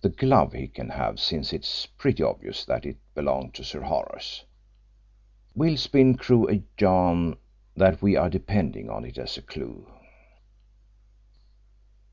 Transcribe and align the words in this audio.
The 0.00 0.08
glove 0.08 0.54
he 0.54 0.66
can 0.66 0.88
have 0.88 1.20
since 1.20 1.52
it 1.52 1.60
is 1.62 1.86
pretty 1.96 2.20
obvious 2.20 2.64
that 2.64 2.84
it 2.84 2.96
belonged 3.14 3.54
to 3.54 3.62
Sir 3.62 3.82
Horace. 3.82 4.44
We'll 5.54 5.76
spin 5.76 6.16
Crewe 6.16 6.50
a 6.50 6.64
yarn 6.80 7.36
that 7.76 8.02
we 8.02 8.16
are 8.16 8.28
depending 8.28 8.90
on 8.90 9.04
it 9.04 9.18
as 9.18 9.38
a 9.38 9.42
clue." 9.42 9.86